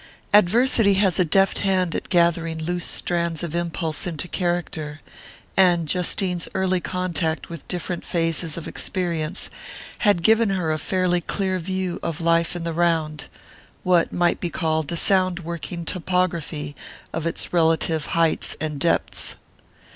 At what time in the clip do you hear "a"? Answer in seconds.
1.19-1.23, 10.71-10.79, 14.91-14.97